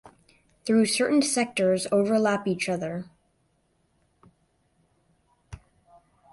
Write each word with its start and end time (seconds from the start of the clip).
Though 0.65 0.83
certain 0.83 1.21
sectors 1.21 1.85
overlap 1.91 2.47
each 2.47 2.67
other. 2.67 3.05